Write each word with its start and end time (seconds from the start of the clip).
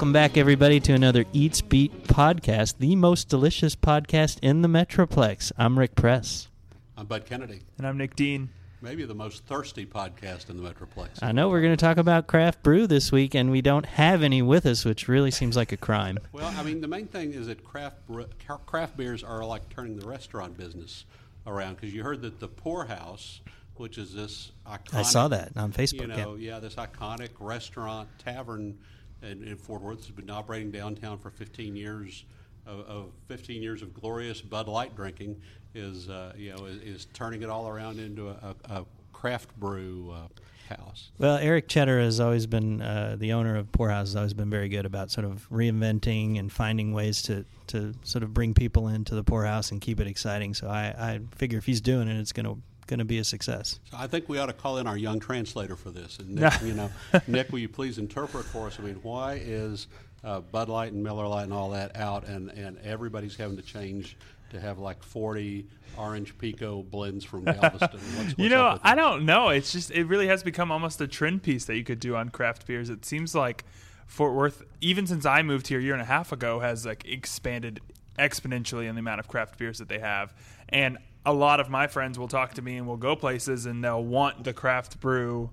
Welcome 0.00 0.14
back, 0.14 0.38
everybody, 0.38 0.80
to 0.80 0.94
another 0.94 1.26
Eats 1.34 1.60
Beat 1.60 2.04
podcast, 2.04 2.78
the 2.78 2.96
most 2.96 3.28
delicious 3.28 3.76
podcast 3.76 4.38
in 4.40 4.62
the 4.62 4.66
Metroplex. 4.66 5.52
I'm 5.58 5.78
Rick 5.78 5.94
Press. 5.94 6.48
I'm 6.96 7.04
Bud 7.04 7.26
Kennedy. 7.26 7.60
And 7.76 7.86
I'm 7.86 7.98
Nick 7.98 8.16
Dean. 8.16 8.48
Maybe 8.80 9.04
the 9.04 9.14
most 9.14 9.44
thirsty 9.44 9.84
podcast 9.84 10.48
in 10.48 10.56
the 10.56 10.66
Metroplex. 10.66 11.22
I 11.22 11.32
know 11.32 11.50
we're 11.50 11.60
going 11.60 11.76
to 11.76 11.84
talk 11.84 11.98
about 11.98 12.28
craft 12.28 12.62
brew 12.62 12.86
this 12.86 13.12
week, 13.12 13.34
and 13.34 13.50
we 13.50 13.60
don't 13.60 13.84
have 13.84 14.22
any 14.22 14.40
with 14.40 14.64
us, 14.64 14.86
which 14.86 15.06
really 15.06 15.30
seems 15.30 15.54
like 15.54 15.70
a 15.70 15.76
crime. 15.76 16.16
Well, 16.32 16.50
I 16.56 16.62
mean, 16.62 16.80
the 16.80 16.88
main 16.88 17.06
thing 17.06 17.34
is 17.34 17.48
that 17.48 17.62
craft 17.62 18.06
bre- 18.06 18.22
craft 18.64 18.96
beers 18.96 19.22
are 19.22 19.44
like 19.44 19.68
turning 19.68 19.98
the 19.98 20.08
restaurant 20.08 20.56
business 20.56 21.04
around 21.46 21.74
because 21.74 21.92
you 21.92 22.02
heard 22.02 22.22
that 22.22 22.40
the 22.40 22.48
Poorhouse, 22.48 23.42
which 23.74 23.98
is 23.98 24.14
this 24.14 24.52
iconic, 24.66 24.94
I 24.94 25.02
saw 25.02 25.28
that 25.28 25.52
on 25.56 25.72
you 25.72 25.76
Facebook. 25.76 26.08
know, 26.08 26.36
yeah. 26.36 26.54
yeah, 26.54 26.58
this 26.58 26.76
iconic 26.76 27.32
restaurant 27.38 28.08
tavern 28.18 28.78
in, 29.22 29.42
in 29.42 29.56
Fort 29.56 29.82
Worth 29.82 30.06
has 30.06 30.10
been 30.10 30.30
operating 30.30 30.70
downtown 30.70 31.18
for 31.18 31.30
15 31.30 31.76
years. 31.76 32.24
Of, 32.66 32.80
of 32.80 33.10
15 33.26 33.62
years 33.62 33.80
of 33.80 33.94
glorious 33.94 34.42
Bud 34.42 34.68
Light 34.68 34.94
drinking 34.94 35.40
is, 35.74 36.10
uh, 36.10 36.34
you 36.36 36.54
know, 36.54 36.66
is, 36.66 36.76
is 36.82 37.06
turning 37.14 37.42
it 37.42 37.48
all 37.48 37.68
around 37.68 37.98
into 37.98 38.28
a, 38.28 38.54
a, 38.68 38.80
a 38.80 38.86
craft 39.12 39.58
brew 39.58 40.14
uh, 40.14 40.74
house. 40.76 41.10
Well, 41.18 41.36
Eric 41.36 41.68
Cheddar 41.68 42.00
has 42.00 42.20
always 42.20 42.46
been 42.46 42.80
uh, 42.80 43.16
the 43.18 43.32
owner 43.32 43.56
of 43.56 43.70
Poorhouse. 43.72 44.08
Has 44.08 44.16
always 44.16 44.34
been 44.34 44.50
very 44.50 44.68
good 44.68 44.86
about 44.86 45.10
sort 45.10 45.24
of 45.24 45.48
reinventing 45.50 46.38
and 46.38 46.50
finding 46.50 46.92
ways 46.92 47.22
to, 47.22 47.44
to 47.68 47.94
sort 48.02 48.22
of 48.22 48.32
bring 48.32 48.54
people 48.54 48.88
into 48.88 49.14
the 49.14 49.24
Poorhouse 49.24 49.72
and 49.72 49.80
keep 49.80 50.00
it 50.00 50.06
exciting. 50.06 50.54
So 50.54 50.68
I, 50.68 50.94
I 50.98 51.20
figure 51.34 51.58
if 51.58 51.66
he's 51.66 51.80
doing 51.80 52.08
it, 52.08 52.18
it's 52.18 52.32
going 52.32 52.46
to 52.46 52.58
going 52.90 52.98
to 52.98 53.04
be 53.06 53.18
a 53.18 53.24
success. 53.24 53.78
So 53.90 53.96
I 53.98 54.06
think 54.06 54.28
we 54.28 54.38
ought 54.38 54.46
to 54.46 54.52
call 54.52 54.78
in 54.78 54.86
our 54.86 54.98
young 54.98 55.20
translator 55.20 55.76
for 55.76 55.90
this. 55.90 56.18
And 56.18 56.34
Nick, 56.34 56.60
you 56.62 56.74
know, 56.74 56.90
Nick, 57.26 57.50
will 57.50 57.60
you 57.60 57.68
please 57.68 57.96
interpret 57.96 58.44
for 58.44 58.66
us? 58.66 58.78
I 58.78 58.82
mean, 58.82 58.96
why 59.02 59.40
is 59.42 59.86
uh, 60.22 60.40
Bud 60.40 60.68
Light 60.68 60.92
and 60.92 61.02
Miller 61.02 61.26
Lite 61.26 61.44
and 61.44 61.54
all 61.54 61.70
that 61.70 61.96
out, 61.96 62.26
and, 62.26 62.50
and 62.50 62.76
everybody's 62.80 63.36
having 63.36 63.56
to 63.56 63.62
change 63.62 64.16
to 64.50 64.60
have 64.60 64.78
like 64.80 65.02
40 65.02 65.66
orange 65.96 66.36
pico 66.36 66.82
blends 66.82 67.24
from 67.24 67.44
Galveston? 67.44 67.78
What's, 67.80 68.16
what's 68.16 68.38
you 68.38 68.50
know, 68.50 68.78
I 68.82 68.94
don't 68.94 69.24
know. 69.24 69.48
It's 69.48 69.72
just 69.72 69.90
it 69.92 70.04
really 70.04 70.26
has 70.26 70.42
become 70.42 70.70
almost 70.70 71.00
a 71.00 71.06
trend 71.06 71.42
piece 71.42 71.64
that 71.66 71.76
you 71.76 71.84
could 71.84 72.00
do 72.00 72.16
on 72.16 72.28
craft 72.28 72.66
beers. 72.66 72.90
It 72.90 73.04
seems 73.06 73.34
like 73.34 73.64
Fort 74.06 74.34
Worth, 74.34 74.64
even 74.80 75.06
since 75.06 75.24
I 75.24 75.42
moved 75.42 75.68
here 75.68 75.78
a 75.78 75.82
year 75.82 75.94
and 75.94 76.02
a 76.02 76.06
half 76.06 76.32
ago, 76.32 76.60
has 76.60 76.84
like 76.84 77.06
expanded 77.06 77.80
exponentially 78.18 78.88
in 78.88 78.96
the 78.96 78.98
amount 78.98 79.20
of 79.20 79.28
craft 79.28 79.58
beers 79.58 79.78
that 79.78 79.88
they 79.88 80.00
have. 80.00 80.34
And 80.68 80.98
a 81.24 81.32
lot 81.32 81.60
of 81.60 81.68
my 81.68 81.86
friends 81.86 82.18
will 82.18 82.28
talk 82.28 82.54
to 82.54 82.62
me 82.62 82.76
and 82.76 82.86
we'll 82.86 82.96
go 82.96 83.14
places 83.14 83.66
and 83.66 83.84
they'll 83.84 84.02
want 84.02 84.44
the 84.44 84.52
craft 84.52 85.00
brew. 85.00 85.50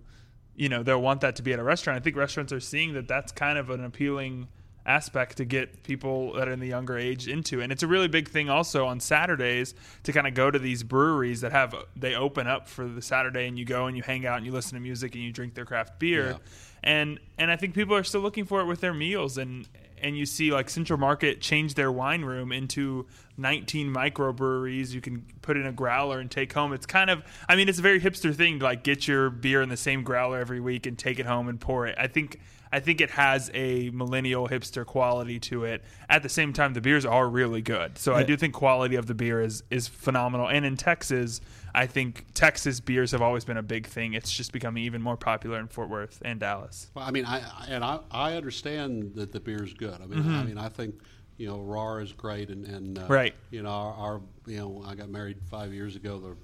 You 0.55 0.69
know, 0.69 0.81
they'll 0.81 1.01
want 1.01 1.21
that 1.21 1.35
to 1.37 1.43
be 1.43 1.53
at 1.53 1.59
a 1.59 1.63
restaurant. 1.63 1.97
I 1.97 2.03
think 2.03 2.15
restaurants 2.15 2.53
are 2.53 2.59
seeing 2.59 2.93
that 2.93 3.07
that's 3.07 3.31
kind 3.31 3.57
of 3.57 3.69
an 3.69 3.83
appealing 3.83 4.47
aspect 4.87 5.37
to 5.37 5.45
get 5.45 5.83
people 5.83 6.33
that 6.33 6.47
are 6.47 6.51
in 6.51 6.61
the 6.61 6.67
younger 6.67 6.97
age 6.97 7.27
into. 7.27 7.61
And 7.61 7.71
it's 7.71 7.83
a 7.83 7.87
really 7.87 8.07
big 8.07 8.29
thing 8.29 8.49
also 8.49 8.85
on 8.87 9.01
Saturdays 9.01 9.75
to 10.03 10.13
kind 10.13 10.25
of 10.25 10.33
go 10.33 10.49
to 10.49 10.57
these 10.57 10.81
breweries 10.81 11.41
that 11.41 11.51
have 11.51 11.75
they 11.95 12.15
open 12.15 12.47
up 12.47 12.69
for 12.69 12.87
the 12.87 13.01
Saturday 13.01 13.47
and 13.47 13.59
you 13.59 13.65
go 13.65 13.87
and 13.87 13.97
you 13.97 14.03
hang 14.03 14.25
out 14.25 14.37
and 14.37 14.45
you 14.45 14.53
listen 14.53 14.75
to 14.75 14.79
music 14.79 15.13
and 15.13 15.23
you 15.23 15.33
drink 15.33 15.53
their 15.53 15.65
craft 15.65 15.99
beer. 15.99 16.31
Yeah. 16.31 16.37
And 16.83 17.19
and 17.37 17.51
I 17.51 17.57
think 17.57 17.75
people 17.75 17.95
are 17.95 18.03
still 18.03 18.21
looking 18.21 18.45
for 18.45 18.61
it 18.61 18.65
with 18.65 18.79
their 18.79 18.93
meals 18.93 19.37
and 19.37 19.67
and 20.01 20.17
you 20.17 20.25
see 20.25 20.51
like 20.51 20.69
Central 20.69 20.99
Market 20.99 21.41
change 21.41 21.73
their 21.73 21.91
wine 21.91 22.23
room 22.23 22.51
into 22.51 23.07
19 23.37 23.93
microbreweries. 23.93 24.91
You 24.91 25.01
can 25.01 25.25
put 25.41 25.57
in 25.57 25.65
a 25.65 25.71
growler 25.71 26.19
and 26.19 26.29
take 26.29 26.53
home. 26.53 26.73
It's 26.73 26.85
kind 26.85 27.09
of, 27.09 27.23
I 27.47 27.55
mean, 27.55 27.69
it's 27.69 27.79
a 27.79 27.83
very 27.83 27.99
hipster 27.99 28.33
thing 28.35 28.59
to 28.59 28.65
like 28.65 28.83
get 28.83 29.07
your 29.07 29.29
beer 29.29 29.61
in 29.61 29.69
the 29.69 29.77
same 29.77 30.03
growler 30.03 30.39
every 30.39 30.59
week 30.59 30.85
and 30.85 30.97
take 30.97 31.19
it 31.19 31.25
home 31.25 31.47
and 31.47 31.59
pour 31.59 31.87
it. 31.87 31.95
I 31.97 32.07
think, 32.07 32.39
I 32.71 32.79
think 32.79 33.01
it 33.01 33.11
has 33.11 33.49
a 33.53 33.89
millennial 33.91 34.47
hipster 34.47 34.85
quality 34.85 35.39
to 35.41 35.63
it. 35.65 35.83
At 36.09 36.23
the 36.23 36.29
same 36.29 36.53
time, 36.53 36.73
the 36.73 36.81
beers 36.81 37.05
are 37.05 37.27
really 37.29 37.61
good. 37.61 37.97
So 37.97 38.13
I 38.13 38.23
do 38.23 38.35
think 38.37 38.53
quality 38.53 38.95
of 38.95 39.05
the 39.07 39.13
beer 39.13 39.41
is 39.41 39.63
is 39.69 39.87
phenomenal. 39.87 40.47
And 40.47 40.65
in 40.65 40.77
Texas, 40.77 41.41
I 41.73 41.85
think 41.85 42.25
Texas 42.33 42.79
beers 42.79 43.11
have 43.11 43.21
always 43.21 43.45
been 43.45 43.57
a 43.57 43.63
big 43.63 43.87
thing. 43.87 44.13
It's 44.13 44.31
just 44.31 44.51
becoming 44.51 44.83
even 44.83 45.01
more 45.01 45.17
popular 45.17 45.59
in 45.59 45.67
Fort 45.67 45.89
Worth 45.89 46.21
and 46.25 46.39
Dallas. 46.39 46.89
Well, 46.95 47.05
I 47.05 47.11
mean, 47.11 47.25
I, 47.25 47.39
I- 47.39 47.65
and 47.69 47.83
I, 47.83 47.99
I 48.11 48.33
understand 48.35 49.13
that 49.15 49.31
the 49.31 49.39
beer 49.39 49.63
is 49.63 49.73
good. 49.73 49.99
I 50.01 50.05
mean, 50.05 50.19
I 50.35 50.43
mean, 50.43 50.57
I 50.57 50.69
think 50.69 50.95
you 51.37 51.47
know, 51.47 51.57
Rahr 51.59 52.01
is 52.01 52.13
great, 52.13 52.49
and, 52.49 52.65
and 52.65 52.97
uh, 52.97 53.01
Mm-hmm. 53.03 53.13
Right. 53.13 53.35
You 53.51 53.61
know, 53.61 53.69
our, 53.69 53.93
our 53.93 54.21
you 54.47 54.57
know, 54.57 54.83
I 54.87 54.95
got 54.95 55.09
married 55.09 55.37
five 55.51 55.71
years 55.71 55.95
ago. 55.95 56.19
The 56.19 56.35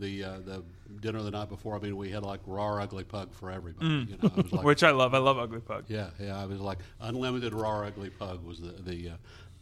the 0.00 0.24
uh, 0.24 0.38
the 0.44 0.64
dinner 1.00 1.22
the 1.22 1.30
night 1.30 1.48
before. 1.48 1.76
I 1.76 1.78
mean, 1.78 1.96
we 1.96 2.10
had 2.10 2.22
like 2.22 2.44
Rahr 2.46 2.82
Ugly 2.82 3.04
Pug 3.04 3.32
for 3.32 3.50
everybody. 3.50 3.86
You 3.86 4.18
know, 4.22 4.30
it 4.36 4.36
was 4.36 4.36
like, 4.52 4.60
Mm. 4.62 4.64
Which 4.64 4.82
I 4.82 4.90
love. 4.90 5.14
I 5.14 5.18
love 5.18 5.38
Ugly 5.38 5.60
Pug. 5.60 5.84
yeah, 5.88 6.10
yeah. 6.18 6.40
I 6.40 6.46
was 6.46 6.60
like 6.60 6.78
unlimited 7.00 7.52
Rahr 7.52 7.86
Ugly 7.86 8.10
Pug 8.10 8.44
was 8.44 8.60
the 8.60 8.72
the. 8.72 9.10
Uh, 9.10 9.12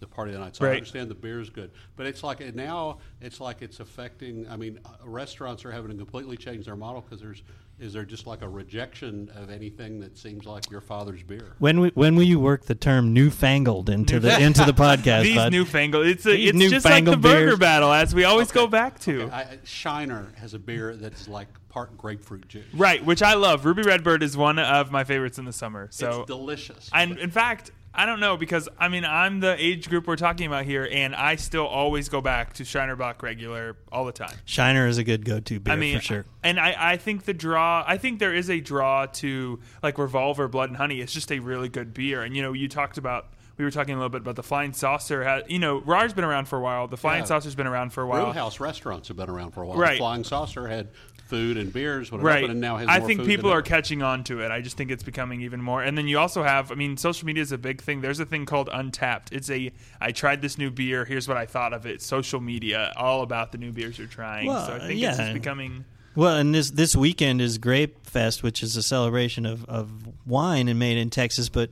the 0.00 0.06
party 0.06 0.32
of 0.32 0.38
the 0.38 0.44
night. 0.44 0.56
So 0.56 0.64
I 0.66 0.72
understand 0.72 1.10
the 1.10 1.14
beer 1.14 1.40
is 1.40 1.50
good, 1.50 1.70
but 1.96 2.06
it's 2.06 2.22
like 2.22 2.40
and 2.40 2.54
now 2.54 2.98
it's 3.20 3.40
like 3.40 3.62
it's 3.62 3.80
affecting. 3.80 4.48
I 4.48 4.56
mean, 4.56 4.78
uh, 4.84 4.90
restaurants 5.04 5.64
are 5.64 5.72
having 5.72 5.90
to 5.90 5.96
completely 5.96 6.36
change 6.36 6.66
their 6.66 6.76
model 6.76 7.00
because 7.00 7.20
there's 7.20 7.42
is 7.80 7.92
there 7.92 8.04
just 8.04 8.26
like 8.26 8.42
a 8.42 8.48
rejection 8.48 9.30
of 9.36 9.50
anything 9.50 10.00
that 10.00 10.18
seems 10.18 10.44
like 10.46 10.68
your 10.68 10.80
father's 10.80 11.22
beer. 11.22 11.54
When 11.60 11.78
we, 11.78 11.88
when 11.90 12.16
will 12.16 12.24
you 12.24 12.40
work 12.40 12.64
the 12.64 12.74
term 12.74 13.12
newfangled 13.12 13.88
into 13.88 14.18
the 14.18 14.36
into 14.42 14.64
the 14.64 14.72
podcast? 14.72 15.22
These 15.22 15.36
bud? 15.36 15.52
newfangled. 15.52 16.06
It's 16.06 16.26
a, 16.26 16.30
These 16.32 16.50
it's 16.50 16.58
just 16.70 16.84
like 16.84 17.04
the 17.04 17.12
newfangled 17.12 17.22
burger 17.22 17.46
beers. 17.46 17.58
battle, 17.60 17.92
as 17.92 18.14
we 18.14 18.24
always 18.24 18.50
go 18.50 18.66
back 18.66 18.98
to. 19.00 19.30
I, 19.32 19.40
I- 19.42 19.58
Shiner 19.64 20.26
has 20.36 20.54
a 20.54 20.58
beer 20.58 20.96
that's 20.96 21.28
like 21.28 21.46
part 21.68 21.96
grapefruit 21.96 22.48
juice. 22.48 22.64
Right, 22.74 23.04
which 23.04 23.22
I 23.22 23.34
love. 23.34 23.64
Ruby 23.64 23.82
Redbird 23.82 24.22
is 24.24 24.36
one 24.36 24.58
of 24.58 24.90
my 24.90 25.04
favorites 25.04 25.38
in 25.38 25.44
the 25.44 25.52
summer. 25.52 25.86
So, 25.90 26.22
it's 26.22 26.26
delicious. 26.26 26.90
and 26.92 27.16
in 27.18 27.30
fact, 27.30 27.70
I 27.94 28.06
don't 28.06 28.20
know 28.20 28.36
because 28.36 28.68
I 28.78 28.88
mean 28.88 29.04
I'm 29.04 29.40
the 29.40 29.56
age 29.58 29.88
group 29.88 30.06
we're 30.06 30.16
talking 30.16 30.46
about 30.46 30.64
here, 30.64 30.88
and 30.90 31.14
I 31.14 31.36
still 31.36 31.66
always 31.66 32.08
go 32.08 32.20
back 32.20 32.54
to 32.54 32.64
Shiner 32.64 32.96
Bock 32.96 33.22
regular 33.22 33.76
all 33.90 34.04
the 34.04 34.12
time. 34.12 34.36
Shiner 34.44 34.86
is 34.86 34.98
a 34.98 35.04
good 35.04 35.24
go-to 35.24 35.58
beer 35.58 35.74
I 35.74 35.76
mean, 35.76 35.96
for 35.96 36.02
sure. 36.04 36.26
and 36.42 36.60
I, 36.60 36.92
I 36.92 36.96
think 36.96 37.24
the 37.24 37.34
draw, 37.34 37.84
I 37.86 37.98
think 37.98 38.18
there 38.18 38.34
is 38.34 38.50
a 38.50 38.60
draw 38.60 39.06
to 39.06 39.58
like 39.82 39.98
Revolver 39.98 40.48
Blood 40.48 40.70
and 40.70 40.76
Honey. 40.76 41.00
It's 41.00 41.12
just 41.12 41.32
a 41.32 41.38
really 41.38 41.68
good 41.68 41.92
beer. 41.94 42.22
And 42.22 42.36
you 42.36 42.42
know, 42.42 42.52
you 42.52 42.68
talked 42.68 42.98
about, 42.98 43.32
we 43.58 43.64
were 43.64 43.70
talking 43.70 43.94
a 43.94 43.96
little 43.96 44.08
bit 44.08 44.20
about 44.22 44.36
the 44.36 44.42
Flying 44.42 44.72
Saucer. 44.72 45.24
Had, 45.24 45.50
you 45.50 45.58
know, 45.58 45.78
Rahr's 45.80 46.12
been 46.14 46.24
around 46.24 46.46
for 46.46 46.56
a 46.58 46.62
while. 46.62 46.86
The 46.88 46.96
Flying 46.96 47.22
Yeah. 47.22 47.26
Saucer's 47.26 47.54
been 47.56 47.66
around 47.66 47.92
for 47.92 48.02
a 48.02 48.06
while. 48.06 48.24
Brew 48.26 48.32
house 48.32 48.60
restaurants 48.60 49.08
have 49.08 49.16
been 49.16 49.28
around 49.28 49.50
for 49.50 49.62
a 49.62 49.66
while. 49.66 49.76
Right. 49.76 49.98
Flying 49.98 50.24
Saucer 50.24 50.68
had 50.68 50.88
food 51.26 51.58
and 51.58 51.70
beers 51.72 52.10
when 52.10 52.20
it 52.22 52.24
Right. 52.24 52.48
and 52.48 52.60
now 52.60 52.78
has 52.78 52.88
I 52.88 53.00
more 53.00 53.08
think 53.08 53.20
food 53.20 53.26
people 53.26 53.50
are 53.50 53.58
ever. 53.58 53.62
catching 53.62 54.00
on 54.02 54.24
to 54.24 54.40
it. 54.40 54.50
I 54.50 54.62
just 54.62 54.78
think 54.78 54.90
it's 54.90 55.02
becoming 55.02 55.42
even 55.42 55.60
more. 55.60 55.82
And 55.82 55.98
then 55.98 56.08
you 56.08 56.18
also 56.18 56.42
have, 56.42 56.72
I 56.72 56.74
mean, 56.74 56.96
social 56.96 57.26
media 57.26 57.42
is 57.42 57.52
a 57.52 57.58
big 57.58 57.82
thing. 57.82 58.00
There's 58.00 58.20
a 58.20 58.24
thing 58.24 58.46
called 58.46 58.68
Untappd. 58.70 59.32
It's 59.32 59.50
a, 59.50 59.70
I 60.00 60.12
tried 60.12 60.40
this 60.40 60.56
new 60.56 60.70
beer. 60.70 61.04
Here's 61.04 61.28
what 61.28 61.36
I 61.36 61.44
thought 61.44 61.74
of 61.74 61.84
it. 61.84 62.00
Social 62.00 62.40
media, 62.40 62.94
all 62.96 63.22
about 63.22 63.52
the 63.52 63.58
new 63.58 63.72
beers 63.72 63.98
you're 63.98 64.06
trying. 64.06 64.46
Well, 64.46 64.66
so 64.66 64.74
I 64.76 64.78
think 64.86 65.00
yeah. 65.00 65.10
it's 65.10 65.18
just 65.18 65.34
becoming. 65.34 65.84
Well, 66.14 66.36
and 66.36 66.54
this 66.54 66.70
this 66.70 66.96
weekend 66.96 67.42
is 67.42 67.58
Grape 67.58 68.06
Fest, 68.06 68.42
which 68.42 68.62
is 68.62 68.76
a 68.76 68.82
celebration 68.82 69.44
of, 69.44 69.64
of 69.66 69.90
wine 70.26 70.68
and 70.68 70.78
made 70.78 70.96
in 70.96 71.10
Texas. 71.10 71.48
But 71.50 71.70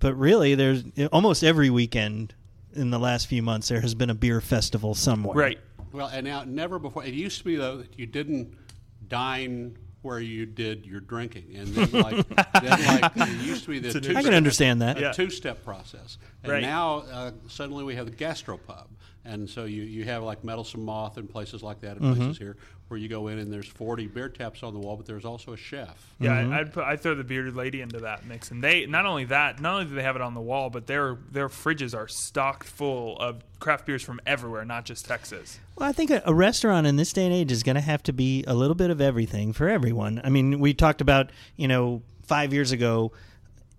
but 0.00 0.14
really, 0.14 0.54
there's 0.54 0.82
almost 1.12 1.44
every 1.44 1.70
weekend 1.70 2.34
in 2.74 2.90
the 2.90 2.98
last 2.98 3.26
few 3.26 3.42
months 3.42 3.68
there 3.68 3.80
has 3.80 3.94
been 3.94 4.10
a 4.10 4.14
beer 4.14 4.40
festival 4.40 4.94
somewhere. 4.94 5.36
Right. 5.36 5.58
Well, 5.92 6.06
and 6.08 6.24
now 6.24 6.44
never 6.44 6.78
before. 6.78 7.04
It 7.04 7.14
used 7.14 7.38
to 7.38 7.44
be 7.44 7.56
though 7.56 7.78
that 7.78 7.98
you 7.98 8.06
didn't 8.06 8.56
dine 9.08 9.76
where 10.02 10.20
you 10.20 10.46
did 10.46 10.86
your 10.86 11.00
drinking, 11.00 11.44
and 11.56 11.68
then 11.68 11.90
like, 12.02 12.26
then 12.62 12.86
like 13.02 13.12
it 13.16 13.44
used 13.44 13.64
to 13.64 13.70
be 13.70 13.78
the 13.80 14.00
two. 14.00 14.16
I 14.16 14.22
can 14.22 14.32
understand 14.34 14.80
that. 14.82 14.96
a 14.96 15.00
Yeah. 15.00 15.12
two-step 15.12 15.62
process. 15.64 16.16
And 16.42 16.52
Right. 16.52 16.62
now 16.62 16.98
uh, 17.10 17.30
suddenly 17.48 17.84
we 17.84 17.96
have 17.96 18.06
the 18.06 18.12
gastropub, 18.16 18.86
and 19.24 19.48
so 19.48 19.64
you, 19.64 19.82
you 19.82 20.04
have 20.04 20.22
like 20.22 20.42
Meddlesome 20.44 20.84
Moth 20.84 21.16
and 21.16 21.28
places 21.28 21.62
like 21.62 21.80
that, 21.82 21.96
and 21.96 22.00
Mm-hmm. 22.02 22.14
places 22.20 22.38
here 22.38 22.56
where 22.88 22.98
you 22.98 23.08
go 23.08 23.28
in 23.28 23.38
and 23.38 23.52
there's 23.52 23.68
40 23.68 24.08
beer 24.08 24.28
taps 24.28 24.64
on 24.64 24.74
the 24.74 24.80
wall, 24.80 24.96
but 24.96 25.06
there's 25.06 25.24
also 25.24 25.52
a 25.52 25.56
chef. 25.56 26.12
Yeah, 26.18 26.42
Mm-hmm. 26.42 26.52
I, 26.52 26.58
I'd 26.58 26.72
put, 26.72 26.84
I'd 26.84 27.00
throw 27.00 27.14
the 27.14 27.22
bearded 27.22 27.54
lady 27.54 27.82
into 27.82 28.00
that 28.00 28.26
mix, 28.26 28.50
and 28.50 28.64
they 28.64 28.84
not 28.86 29.06
only 29.06 29.26
that, 29.26 29.60
not 29.60 29.74
only 29.74 29.84
do 29.86 29.94
they 29.94 30.02
have 30.02 30.16
it 30.16 30.22
on 30.22 30.34
the 30.34 30.40
wall, 30.40 30.70
but 30.70 30.86
their 30.88 31.16
their 31.30 31.48
fridges 31.48 31.94
are 31.96 32.08
stocked 32.08 32.66
full 32.66 33.16
of 33.18 33.42
craft 33.60 33.86
beers 33.86 34.02
from 34.02 34.20
everywhere, 34.26 34.64
not 34.64 34.84
just 34.86 35.04
Texas. 35.06 35.60
Well, 35.76 35.88
I 35.88 35.92
think 35.92 36.10
a, 36.10 36.20
a 36.26 36.34
restaurant 36.34 36.86
in 36.88 36.96
this 36.96 37.12
day 37.12 37.26
and 37.26 37.32
age 37.34 37.52
is 37.52 37.62
going 37.62 37.76
to 37.76 37.80
have 37.80 38.02
to 38.04 38.12
be 38.12 38.42
a 38.48 38.54
little 38.54 38.74
bit 38.74 38.90
of 38.90 39.00
everything 39.00 39.52
for 39.52 39.68
everyone. 39.68 40.20
I 40.24 40.28
mean, 40.30 40.58
we 40.58 40.74
talked 40.74 41.00
about, 41.00 41.30
you 41.56 41.68
know, 41.68 42.02
five 42.22 42.52
years 42.52 42.72
ago, 42.72 43.12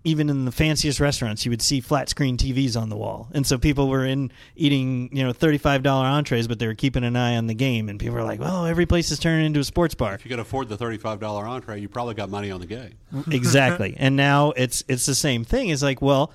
even 0.04 0.28
in 0.28 0.44
the 0.44 0.52
fanciest 0.52 0.98
restaurants, 1.00 1.44
you 1.44 1.50
would 1.50 1.62
see 1.62 1.80
flat 1.80 2.08
screen 2.08 2.36
TVs 2.36 2.80
on 2.80 2.88
the 2.88 2.96
wall. 2.96 3.28
And 3.32 3.46
so 3.46 3.56
people 3.56 3.88
were 3.88 4.04
in 4.04 4.32
eating, 4.56 5.14
you 5.16 5.22
know, 5.22 5.32
$35 5.32 5.84
entrees, 5.86 6.48
but 6.48 6.58
they 6.58 6.66
were 6.66 6.74
keeping 6.74 7.04
an 7.04 7.14
eye 7.14 7.36
on 7.36 7.46
the 7.46 7.54
game. 7.54 7.88
And 7.88 8.00
people 8.00 8.16
were 8.16 8.24
like, 8.24 8.40
well, 8.40 8.66
every 8.66 8.86
place 8.86 9.10
is 9.10 9.18
turning 9.18 9.46
into 9.46 9.60
a 9.60 9.64
sports 9.64 9.94
bar. 9.94 10.14
If 10.14 10.24
you 10.24 10.28
could 10.28 10.40
afford 10.40 10.68
the 10.68 10.76
$35 10.76 11.22
entree, 11.22 11.80
you 11.80 11.88
probably 11.88 12.14
got 12.14 12.30
money 12.30 12.50
on 12.50 12.60
the 12.60 12.66
game. 12.66 12.94
exactly. 13.30 13.94
And 13.96 14.16
now 14.16 14.52
it's 14.52 14.84
it's 14.88 15.06
the 15.06 15.14
same 15.14 15.44
thing. 15.44 15.68
It's 15.68 15.82
like, 15.82 16.02
well, 16.02 16.32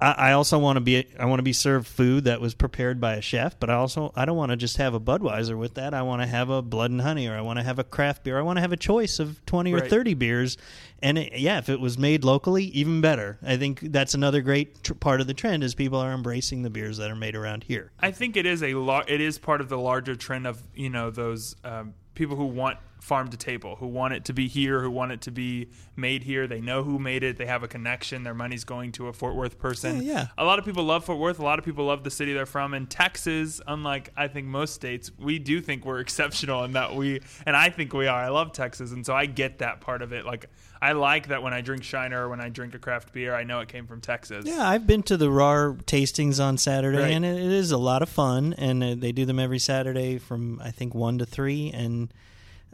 I, 0.00 0.12
I 0.12 0.32
also 0.32 0.58
want 0.58 0.76
to 0.76 0.80
be 0.80 1.06
I 1.18 1.24
want 1.26 1.38
to 1.38 1.44
be 1.44 1.52
served 1.52 1.86
food 1.86 2.24
that 2.24 2.40
was 2.40 2.54
prepared 2.54 3.00
by 3.00 3.14
a 3.14 3.20
chef, 3.20 3.58
but 3.58 3.70
I 3.70 3.74
also 3.74 4.12
I 4.14 4.24
don't 4.24 4.36
want 4.36 4.50
to 4.50 4.56
just 4.56 4.76
have 4.76 4.94
a 4.94 5.00
Budweiser 5.00 5.56
with 5.56 5.74
that. 5.74 5.94
I 5.94 6.02
want 6.02 6.22
to 6.22 6.26
have 6.26 6.50
a 6.50 6.62
Blood 6.62 6.90
and 6.90 7.00
Honey, 7.00 7.28
or 7.28 7.34
I 7.34 7.40
want 7.40 7.58
to 7.58 7.62
have 7.62 7.78
a 7.78 7.84
craft 7.84 8.24
beer. 8.24 8.38
I 8.38 8.42
want 8.42 8.58
to 8.58 8.60
have 8.60 8.72
a 8.72 8.76
choice 8.76 9.18
of 9.18 9.44
twenty 9.46 9.72
or 9.72 9.80
thirty 9.80 10.14
beers, 10.14 10.56
and 11.02 11.18
it, 11.18 11.38
yeah, 11.38 11.58
if 11.58 11.68
it 11.68 11.80
was 11.80 11.98
made 11.98 12.24
locally, 12.24 12.64
even 12.64 13.00
better. 13.00 13.38
I 13.42 13.56
think 13.56 13.80
that's 13.80 14.14
another 14.14 14.42
great 14.42 14.82
tr- 14.82 14.94
part 14.94 15.20
of 15.20 15.26
the 15.26 15.34
trend 15.34 15.64
is 15.64 15.74
people 15.74 15.98
are 15.98 16.12
embracing 16.12 16.62
the 16.62 16.70
beers 16.70 16.98
that 16.98 17.10
are 17.10 17.16
made 17.16 17.34
around 17.34 17.64
here. 17.64 17.92
I 17.98 18.10
think 18.10 18.36
it 18.36 18.46
is 18.46 18.62
a 18.62 18.74
lar- 18.74 19.04
it 19.08 19.20
is 19.20 19.38
part 19.38 19.60
of 19.60 19.68
the 19.68 19.78
larger 19.78 20.14
trend 20.14 20.46
of 20.46 20.62
you 20.74 20.90
know 20.90 21.10
those 21.10 21.56
um, 21.64 21.94
people 22.16 22.34
who 22.36 22.46
want 22.46 22.78
farm 23.00 23.28
to 23.28 23.36
table, 23.36 23.76
who 23.76 23.86
want 23.86 24.14
it 24.14 24.24
to 24.24 24.32
be 24.32 24.48
here, 24.48 24.80
who 24.80 24.90
want 24.90 25.12
it 25.12 25.20
to 25.20 25.30
be 25.30 25.68
made 25.94 26.24
here. 26.24 26.48
They 26.48 26.60
know 26.60 26.82
who 26.82 26.98
made 26.98 27.22
it. 27.22 27.36
They 27.36 27.46
have 27.46 27.62
a 27.62 27.68
connection. 27.68 28.24
Their 28.24 28.34
money's 28.34 28.64
going 28.64 28.90
to 28.92 29.06
a 29.06 29.12
Fort 29.12 29.36
Worth 29.36 29.58
person. 29.58 30.02
Yeah, 30.02 30.12
yeah. 30.12 30.26
A 30.38 30.44
lot 30.44 30.58
of 30.58 30.64
people 30.64 30.82
love 30.82 31.04
Fort 31.04 31.18
Worth. 31.18 31.38
A 31.38 31.44
lot 31.44 31.58
of 31.60 31.64
people 31.64 31.84
love 31.84 32.02
the 32.02 32.10
city 32.10 32.32
they're 32.32 32.46
from. 32.46 32.74
And 32.74 32.90
Texas, 32.90 33.60
unlike 33.66 34.10
I 34.16 34.26
think 34.26 34.48
most 34.48 34.74
states, 34.74 35.12
we 35.18 35.38
do 35.38 35.60
think 35.60 35.84
we're 35.84 36.00
exceptional 36.06 36.64
in 36.64 36.72
that 36.72 36.96
we, 36.96 37.20
and 37.44 37.54
I 37.54 37.70
think 37.70 37.92
we 37.92 38.08
are. 38.08 38.18
I 38.20 38.30
love 38.30 38.52
Texas, 38.52 38.90
and 38.90 39.06
so 39.06 39.14
I 39.14 39.26
get 39.26 39.58
that 39.58 39.80
part 39.80 40.02
of 40.02 40.12
it. 40.12 40.24
Like 40.26 40.46
I 40.82 40.92
like 40.92 41.28
that 41.28 41.42
when 41.42 41.54
I 41.54 41.60
drink 41.60 41.84
Shiner 41.84 42.24
or 42.26 42.28
when 42.28 42.40
I 42.40 42.48
drink 42.48 42.74
a 42.74 42.78
craft 42.78 43.12
beer, 43.12 43.34
I 43.34 43.44
know 43.44 43.60
it 43.60 43.68
came 43.68 43.86
from 43.86 44.00
Texas. 44.00 44.46
Yeah, 44.46 44.68
I've 44.68 44.86
been 44.86 45.02
to 45.04 45.16
the 45.16 45.28
Rahr 45.28 45.80
tastings 45.84 46.42
on 46.42 46.58
Saturday, 46.58 46.98
Right. 46.98 47.12
and 47.12 47.24
it, 47.24 47.36
it 47.38 47.52
is 47.52 47.70
a 47.70 47.78
lot 47.78 48.02
of 48.02 48.08
fun. 48.08 48.54
And 48.58 48.82
uh, 48.82 48.94
they 48.96 49.12
do 49.12 49.26
them 49.26 49.38
every 49.38 49.58
Saturday 49.60 50.18
from 50.18 50.60
I 50.64 50.70
think 50.72 50.94
one 50.94 51.18
to 51.18 51.26
three, 51.26 51.70
and 51.72 52.05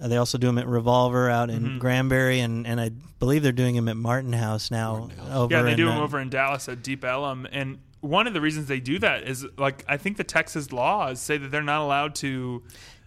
uh, 0.00 0.08
they 0.08 0.17
also 0.17 0.38
do 0.38 0.46
them 0.46 0.58
at 0.58 0.67
Revolver 0.67 1.29
out 1.31 1.50
in 1.50 1.62
Mm-hmm. 1.62 1.79
Granbury, 1.79 2.40
and, 2.40 2.67
and 2.67 2.81
I 2.81 2.90
believe 3.19 3.43
they're 3.43 3.52
doing 3.52 3.76
them 3.76 3.88
at 3.88 3.96
Martin 3.96 4.32
House 4.32 4.70
now. 4.70 4.99
Martin 4.99 5.19
House. 5.19 5.37
Over 5.37 5.55
Yeah, 5.55 5.62
they 5.62 5.70
in, 5.73 5.76
do 5.76 5.87
them 5.87 5.99
uh, 5.99 6.02
over 6.02 6.19
in 6.20 6.31
Dallas 6.31 6.69
at 6.69 6.82
Deep 6.82 7.05
Ellum, 7.05 7.46
and 7.52 7.79
one 8.00 8.26
of 8.26 8.34
the 8.34 8.40
reasons 8.40 8.67
they 8.67 8.81
do 8.81 8.99
that 8.99 9.23
is 9.29 9.46
like 9.56 9.84
I 9.88 9.96
think 9.96 10.17
the 10.17 10.25
Texas 10.25 10.73
laws 10.73 11.20
say 11.20 11.38
that 11.38 11.50
they're 11.50 11.62
not 11.62 11.82
allowed 11.82 12.14
to. 12.17 12.62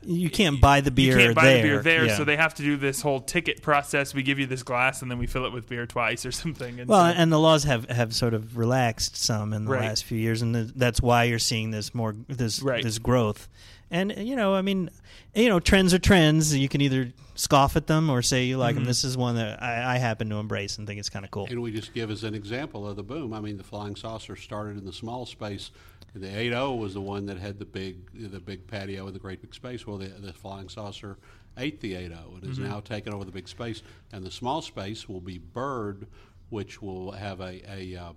You 0.05 0.29
can't 0.29 0.61
buy 0.61 0.81
the 0.81 0.91
beer 0.91 1.17
you 1.19 1.25
can't 1.25 1.35
buy 1.35 1.45
there. 1.45 1.55
the 1.57 1.63
beer 1.63 1.81
there, 1.81 2.05
yeah. 2.05 2.17
so 2.17 2.23
they 2.23 2.37
have 2.37 2.53
to 2.55 2.63
do 2.63 2.77
this 2.77 3.01
whole 3.01 3.19
ticket 3.21 3.61
process. 3.61 4.13
We 4.13 4.23
give 4.23 4.39
you 4.39 4.45
this 4.45 4.63
glass, 4.63 5.01
and 5.01 5.09
then 5.09 5.17
we 5.17 5.27
fill 5.27 5.45
it 5.45 5.51
with 5.53 5.67
beer 5.67 5.85
twice 5.85 6.25
or 6.25 6.31
something. 6.43 6.79
And 6.79 6.89
Well, 6.89 7.11
so- 7.11 7.17
and 7.19 7.31
the 7.31 7.39
laws 7.39 7.63
have, 7.65 7.89
have 7.89 8.13
sort 8.13 8.33
of 8.33 8.57
relaxed 8.57 9.17
some 9.17 9.53
in 9.53 9.65
the 9.65 9.71
Right. 9.71 9.81
last 9.81 10.03
few 10.03 10.17
years, 10.17 10.41
and 10.41 10.53
th- 10.53 10.67
that's 10.75 11.01
why 11.01 11.23
you're 11.25 11.39
seeing 11.39 11.71
this 11.71 11.93
more 11.95 12.15
this 12.27 12.61
Right. 12.61 12.83
this 12.83 12.99
growth. 12.99 13.47
And 13.91 14.13
you 14.17 14.35
know, 14.35 14.55
I 14.55 14.61
mean, 14.61 14.89
you 15.35 15.47
know, 15.49 15.59
trends 15.59 15.93
are 15.93 15.99
trends. 15.99 16.55
You 16.55 16.67
can 16.69 16.81
either 16.81 17.13
scoff 17.35 17.75
at 17.75 17.85
them 17.87 18.09
or 18.09 18.21
say 18.21 18.45
you 18.45 18.57
like 18.57 18.71
Mm-hmm. 18.75 18.79
them. 18.83 18.85
This 18.87 19.03
is 19.03 19.15
one 19.17 19.35
that 19.35 19.61
I, 19.61 19.95
I 19.95 19.97
happen 19.97 20.29
to 20.29 20.37
embrace 20.37 20.77
and 20.77 20.87
think 20.87 20.99
it's 20.99 21.09
kind 21.09 21.25
of 21.25 21.31
cool. 21.31 21.47
And 21.49 21.61
we 21.61 21.71
just 21.71 21.93
give 21.93 22.09
as 22.09 22.23
an 22.23 22.33
example 22.33 22.87
of 22.87 22.95
the 22.95 23.03
boom. 23.03 23.33
I 23.33 23.41
mean, 23.41 23.57
the 23.57 23.63
flying 23.63 23.95
saucer 23.95 24.35
started 24.35 24.77
in 24.77 24.85
the 24.85 24.93
small 24.93 25.25
space. 25.25 25.69
The 26.15 26.27
8.0 26.27 26.77
was 26.79 26.93
the 26.93 27.01
one 27.01 27.25
that 27.25 27.37
had 27.37 27.59
the 27.59 27.65
big 27.65 27.97
the 28.31 28.39
big 28.39 28.67
patio 28.67 29.03
with 29.03 29.13
the 29.15 29.19
great 29.19 29.41
big 29.41 29.53
space. 29.53 29.85
Well, 29.85 29.97
the, 29.97 30.07
the 30.07 30.31
flying 30.31 30.69
saucer 30.69 31.17
ate 31.57 31.81
the 31.81 31.93
8.0 31.93 32.01
and 32.01 32.11
Mm-hmm. 32.41 32.51
is 32.51 32.59
now 32.59 32.79
taken 32.79 33.13
over 33.13 33.25
the 33.25 33.31
big 33.31 33.49
space. 33.49 33.83
And 34.13 34.25
the 34.25 34.31
small 34.31 34.61
space 34.61 35.09
will 35.09 35.19
be 35.19 35.37
Bird, 35.39 36.07
which 36.49 36.81
will 36.81 37.11
have 37.11 37.41
a 37.41 37.61
a, 37.69 37.95
uh, 37.97 38.13